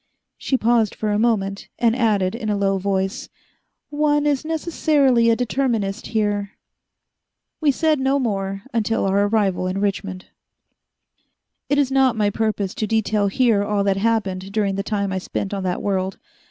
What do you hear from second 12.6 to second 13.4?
to detail